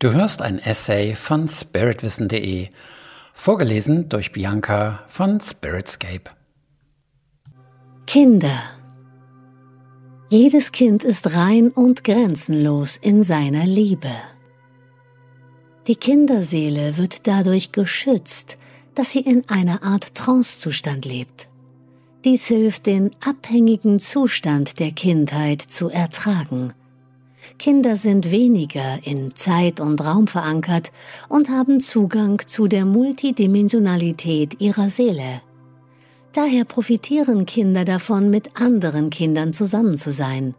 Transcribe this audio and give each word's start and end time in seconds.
Du 0.00 0.14
hörst 0.14 0.40
ein 0.40 0.58
Essay 0.58 1.14
von 1.14 1.46
spiritwissen.de, 1.46 2.68
vorgelesen 3.34 4.08
durch 4.08 4.32
Bianca 4.32 5.04
von 5.08 5.42
Spiritscape. 5.42 6.30
Kinder. 8.06 8.62
Jedes 10.30 10.72
Kind 10.72 11.04
ist 11.04 11.34
rein 11.34 11.68
und 11.68 12.02
grenzenlos 12.02 12.96
in 12.96 13.22
seiner 13.22 13.66
Liebe. 13.66 14.10
Die 15.86 15.96
Kinderseele 15.96 16.96
wird 16.96 17.26
dadurch 17.26 17.70
geschützt, 17.70 18.56
dass 18.94 19.10
sie 19.10 19.20
in 19.20 19.46
einer 19.50 19.82
Art 19.82 20.14
Trancezustand 20.14 21.04
lebt. 21.04 21.46
Dies 22.24 22.46
hilft, 22.46 22.86
den 22.86 23.10
abhängigen 23.22 24.00
Zustand 24.00 24.78
der 24.80 24.92
Kindheit 24.92 25.60
zu 25.60 25.90
ertragen. 25.90 26.72
Kinder 27.58 27.96
sind 27.96 28.30
weniger 28.30 28.98
in 29.02 29.34
Zeit 29.34 29.80
und 29.80 30.04
Raum 30.04 30.26
verankert 30.26 30.92
und 31.28 31.48
haben 31.48 31.80
Zugang 31.80 32.40
zu 32.46 32.68
der 32.68 32.84
Multidimensionalität 32.84 34.60
ihrer 34.60 34.90
Seele. 34.90 35.42
Daher 36.32 36.64
profitieren 36.64 37.44
Kinder 37.44 37.84
davon, 37.84 38.30
mit 38.30 38.60
anderen 38.60 39.10
Kindern 39.10 39.52
zusammen 39.52 39.96
zu 39.96 40.12
sein. 40.12 40.54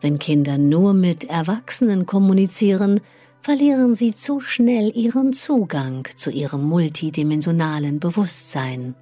Wenn 0.00 0.18
Kinder 0.18 0.58
nur 0.58 0.94
mit 0.94 1.24
Erwachsenen 1.24 2.06
kommunizieren, 2.06 3.00
verlieren 3.42 3.94
sie 3.94 4.14
zu 4.14 4.40
schnell 4.40 4.90
ihren 4.96 5.32
Zugang 5.32 6.08
zu 6.16 6.30
ihrem 6.30 6.64
multidimensionalen 6.64 8.00
Bewusstsein. 8.00 8.94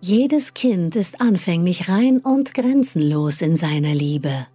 Jedes 0.00 0.54
Kind 0.54 0.96
ist 0.96 1.20
anfänglich 1.20 1.88
rein 1.88 2.18
und 2.18 2.54
grenzenlos 2.54 3.40
in 3.40 3.54
seiner 3.54 3.94
Liebe. 3.94 4.48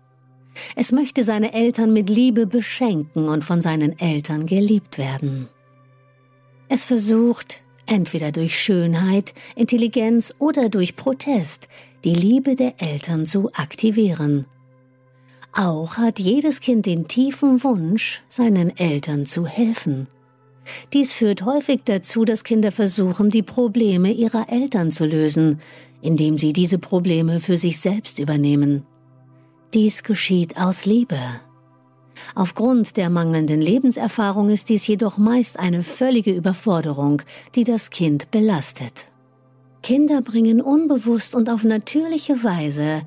Es 0.75 0.91
möchte 0.91 1.23
seine 1.23 1.53
Eltern 1.53 1.93
mit 1.93 2.09
Liebe 2.09 2.47
beschenken 2.47 3.29
und 3.29 3.43
von 3.43 3.61
seinen 3.61 3.97
Eltern 3.99 4.45
geliebt 4.45 4.97
werden. 4.97 5.47
Es 6.69 6.85
versucht, 6.85 7.61
entweder 7.85 8.31
durch 8.31 8.59
Schönheit, 8.59 9.33
Intelligenz 9.55 10.33
oder 10.39 10.69
durch 10.69 10.95
Protest, 10.95 11.67
die 12.03 12.13
Liebe 12.13 12.55
der 12.55 12.81
Eltern 12.81 13.25
zu 13.25 13.51
aktivieren. 13.53 14.45
Auch 15.53 15.97
hat 15.97 16.19
jedes 16.19 16.59
Kind 16.59 16.85
den 16.85 17.07
tiefen 17.07 17.63
Wunsch, 17.63 18.21
seinen 18.29 18.77
Eltern 18.77 19.25
zu 19.25 19.47
helfen. 19.47 20.07
Dies 20.93 21.13
führt 21.13 21.43
häufig 21.43 21.81
dazu, 21.85 22.25
dass 22.25 22.43
Kinder 22.43 22.71
versuchen, 22.71 23.29
die 23.29 23.41
Probleme 23.41 24.11
ihrer 24.11 24.49
Eltern 24.49 24.91
zu 24.91 25.05
lösen, 25.05 25.61
indem 26.01 26.37
sie 26.37 26.53
diese 26.53 26.77
Probleme 26.77 27.39
für 27.39 27.57
sich 27.57 27.79
selbst 27.79 28.19
übernehmen. 28.19 28.85
Dies 29.73 30.03
geschieht 30.03 30.57
aus 30.57 30.85
Liebe. 30.85 31.19
Aufgrund 32.35 32.97
der 32.97 33.09
mangelnden 33.09 33.61
Lebenserfahrung 33.61 34.49
ist 34.49 34.69
dies 34.69 34.87
jedoch 34.87 35.17
meist 35.17 35.59
eine 35.59 35.83
völlige 35.83 36.33
Überforderung, 36.33 37.21
die 37.55 37.63
das 37.63 37.89
Kind 37.89 38.31
belastet. 38.31 39.07
Kinder 39.83 40.21
bringen 40.21 40.61
unbewusst 40.61 41.35
und 41.35 41.49
auf 41.49 41.63
natürliche 41.63 42.43
Weise 42.43 43.03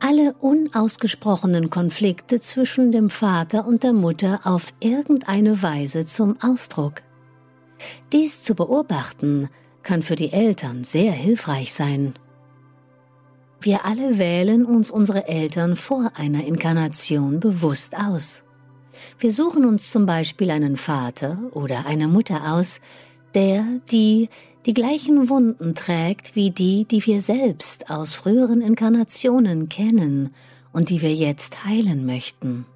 alle 0.00 0.34
unausgesprochenen 0.34 1.70
Konflikte 1.70 2.40
zwischen 2.40 2.92
dem 2.92 3.10
Vater 3.10 3.66
und 3.66 3.82
der 3.82 3.92
Mutter 3.92 4.40
auf 4.44 4.72
irgendeine 4.80 5.62
Weise 5.62 6.04
zum 6.04 6.36
Ausdruck. 6.40 7.02
Dies 8.12 8.42
zu 8.42 8.54
beobachten 8.54 9.48
kann 9.82 10.02
für 10.02 10.16
die 10.16 10.32
Eltern 10.32 10.84
sehr 10.84 11.12
hilfreich 11.12 11.72
sein. 11.72 12.14
Wir 13.64 13.86
alle 13.86 14.18
wählen 14.18 14.66
uns 14.66 14.90
unsere 14.90 15.26
Eltern 15.26 15.76
vor 15.76 16.12
einer 16.16 16.44
Inkarnation 16.44 17.40
bewusst 17.40 17.96
aus. 17.96 18.44
Wir 19.18 19.32
suchen 19.32 19.64
uns 19.64 19.90
zum 19.90 20.04
Beispiel 20.04 20.50
einen 20.50 20.76
Vater 20.76 21.38
oder 21.52 21.86
eine 21.86 22.06
Mutter 22.06 22.52
aus, 22.52 22.82
der, 23.32 23.64
die 23.90 24.28
die 24.66 24.74
gleichen 24.74 25.30
Wunden 25.30 25.74
trägt 25.74 26.36
wie 26.36 26.50
die, 26.50 26.84
die 26.84 27.06
wir 27.06 27.22
selbst 27.22 27.88
aus 27.88 28.12
früheren 28.12 28.60
Inkarnationen 28.60 29.70
kennen 29.70 30.34
und 30.74 30.90
die 30.90 31.00
wir 31.00 31.14
jetzt 31.14 31.64
heilen 31.64 32.04
möchten. 32.04 32.66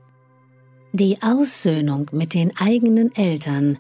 Die 0.95 1.21
Aussöhnung 1.21 2.07
mit 2.13 2.33
den 2.33 2.57
eigenen 2.57 3.15
Eltern 3.15 3.77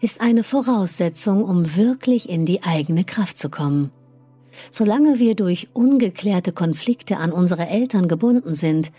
ist 0.00 0.20
eine 0.20 0.44
Voraussetzung, 0.44 1.42
um 1.42 1.74
wirklich 1.74 2.28
in 2.28 2.46
die 2.46 2.62
eigene 2.62 3.02
Kraft 3.02 3.36
zu 3.36 3.50
kommen. 3.50 3.90
Solange 4.70 5.18
wir 5.18 5.34
durch 5.34 5.68
ungeklärte 5.72 6.52
Konflikte 6.52 7.16
an 7.16 7.32
unsere 7.32 7.68
Eltern 7.68 8.08
gebunden 8.08 8.54
sind, 8.54 8.92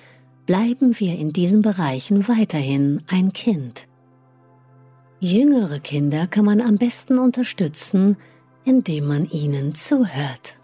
bleiben 0.45 0.99
wir 0.99 1.17
in 1.17 1.33
diesen 1.33 1.61
Bereichen 1.61 2.27
weiterhin 2.27 3.01
ein 3.07 3.33
Kind. 3.33 3.87
Jüngere 5.19 5.79
Kinder 5.79 6.27
kann 6.27 6.43
man 6.43 6.59
am 6.59 6.75
besten 6.75 7.17
unterstützen, 7.17 8.17
indem 8.65 9.07
man 9.07 9.29
ihnen 9.29 9.73
zuhört. 9.73 10.55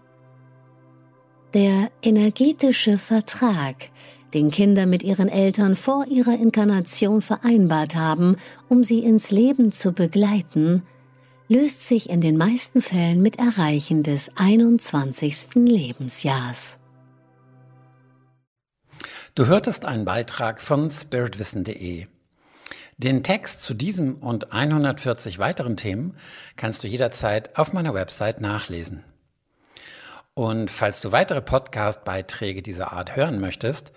Der 1.54 1.90
energetische 2.02 2.98
Vertrag, 2.98 3.90
den 4.34 4.50
Kinder 4.50 4.86
mit 4.86 5.02
ihren 5.02 5.28
Eltern 5.28 5.76
vor 5.76 6.06
ihrer 6.06 6.34
Inkarnation 6.34 7.22
vereinbart 7.22 7.96
haben, 7.96 8.36
um 8.68 8.84
sie 8.84 9.00
ins 9.00 9.30
Leben 9.30 9.72
zu 9.72 9.92
begleiten, 9.92 10.82
löst 11.50 11.88
sich 11.88 12.08
in 12.08 12.20
den 12.20 12.36
meisten 12.36 12.80
Fällen 12.80 13.22
mit 13.22 13.40
Erreichen 13.40 14.04
des 14.04 14.30
21. 14.36 15.56
Lebensjahrs. 15.56 16.78
Du 19.34 19.46
hörtest 19.46 19.84
einen 19.84 20.04
Beitrag 20.04 20.62
von 20.62 20.88
spiritwissen.de. 20.90 22.06
Den 22.98 23.22
Text 23.24 23.62
zu 23.62 23.74
diesem 23.74 24.18
und 24.18 24.52
140 24.52 25.40
weiteren 25.40 25.76
Themen 25.76 26.16
kannst 26.54 26.84
du 26.84 26.88
jederzeit 26.88 27.58
auf 27.58 27.72
meiner 27.72 27.94
Website 27.94 28.40
nachlesen. 28.40 29.02
Und 30.34 30.70
falls 30.70 31.00
du 31.00 31.10
weitere 31.10 31.42
Podcast-Beiträge 31.42 32.62
dieser 32.62 32.92
Art 32.92 33.16
hören 33.16 33.40
möchtest, 33.40 33.90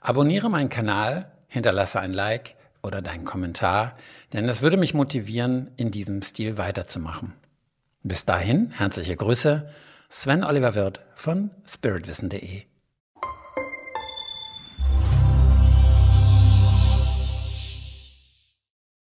abonniere 0.00 0.50
meinen 0.50 0.68
Kanal, 0.68 1.30
hinterlasse 1.46 2.00
ein 2.00 2.12
Like 2.12 2.56
oder 2.88 3.02
deinen 3.02 3.24
Kommentar, 3.24 3.96
denn 4.32 4.48
es 4.48 4.62
würde 4.62 4.76
mich 4.76 4.94
motivieren, 4.94 5.70
in 5.76 5.92
diesem 5.92 6.22
Stil 6.22 6.58
weiterzumachen. 6.58 7.34
Bis 8.02 8.24
dahin, 8.24 8.72
herzliche 8.72 9.14
Grüße, 9.14 9.68
Sven 10.10 10.42
Oliver 10.42 10.74
Wirth 10.74 11.04
von 11.14 11.50
spiritwissen.de. 11.66 12.62